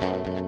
[0.00, 0.39] Bye.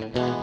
[0.00, 0.41] Thank.